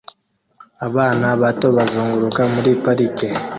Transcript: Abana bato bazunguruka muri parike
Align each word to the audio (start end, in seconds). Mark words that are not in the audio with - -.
Abana 0.87 1.27
bato 1.41 1.67
bazunguruka 1.77 2.41
muri 2.53 2.71
parike 2.83 3.27